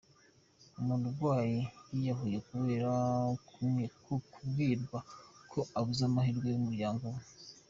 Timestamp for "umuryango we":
6.59-7.21